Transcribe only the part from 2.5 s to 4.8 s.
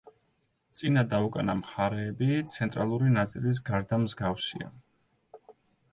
ცენტრალური ნაწილის გარდა მსგავსია.